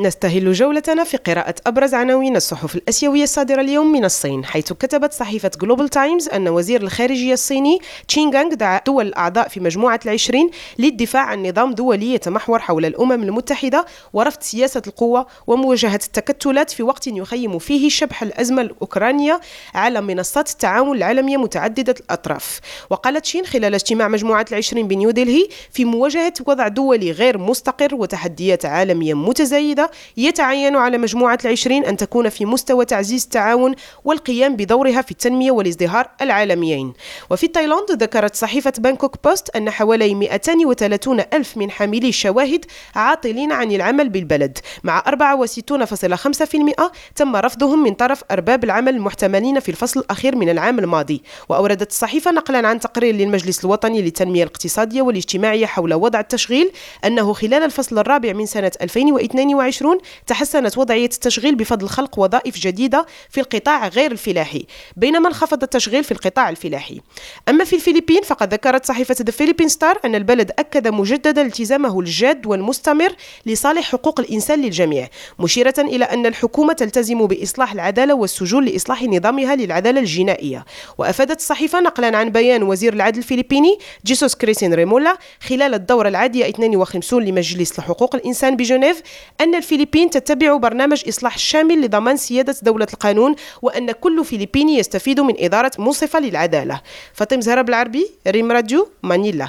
[0.00, 5.50] نستهل جولتنا في قراءة أبرز عناوين الصحف الأسيوية الصادرة اليوم من الصين حيث كتبت صحيفة
[5.60, 11.46] جلوبال تايمز أن وزير الخارجية الصيني تشينغانغ دعا دول الأعضاء في مجموعة العشرين للدفاع عن
[11.46, 17.88] نظام دولي يتمحور حول الأمم المتحدة ورفض سياسة القوة ومواجهة التكتلات في وقت يخيم فيه
[17.88, 19.40] شبح الأزمة الأوكرانية
[19.74, 22.60] على منصات التعاون العالمية متعددة الأطراف.
[22.90, 29.14] وقال تشين خلال اجتماع مجموعة العشرين بنيودلهي في مواجهة وضع دولي غير مستقر وتحديات عالمية
[29.14, 29.85] متزايدة
[30.16, 36.08] يتعين على مجموعة العشرين أن تكون في مستوى تعزيز التعاون والقيام بدورها في التنمية والازدهار
[36.20, 36.92] العالميين.
[37.30, 43.72] وفي تايلاند ذكرت صحيفة بانكوك بوست أن حوالي 230 ألف من حاملي الشواهد عاطلين عن
[43.72, 44.58] العمل بالبلد.
[44.84, 51.22] مع 64.5% تم رفضهم من طرف أرباب العمل المحتملين في الفصل الأخير من العام الماضي.
[51.48, 56.72] وأوردت الصحيفة نقلا عن تقرير للمجلس الوطني للتنمية الاقتصادية والاجتماعية حول وضع التشغيل
[57.04, 59.36] أنه خلال الفصل الرابع من سنة 2022
[59.76, 66.04] 2020 تحسنت وضعية التشغيل بفضل خلق وظائف جديدة في القطاع غير الفلاحي بينما انخفض التشغيل
[66.04, 67.00] في القطاع الفلاحي.
[67.48, 72.46] أما في الفلبين فقد ذكرت صحيفة ذا فيليبين ستار أن البلد أكد مجددا التزامه الجاد
[72.46, 73.12] والمستمر
[73.46, 80.00] لصالح حقوق الإنسان للجميع مشيرة إلى أن الحكومة تلتزم بإصلاح العدالة والسجون لإصلاح نظامها للعدالة
[80.00, 80.64] الجنائية.
[80.98, 87.24] وأفادت الصحيفة نقلا عن بيان وزير العدل الفلبيني جيسوس كريسين ريمولا خلال الدورة العادية 52
[87.24, 89.02] لمجلس لحقوق الإنسان بجنيف
[89.40, 95.34] أن الفلبين تتبع برنامج إصلاح شامل لضمان سيادة دولة القانون وأن كل فلبيني يستفيد من
[95.38, 96.80] إدارة منصفة للعدالة.
[97.14, 99.48] فاطم زهرة بالعربي ريم راديو مانيلا.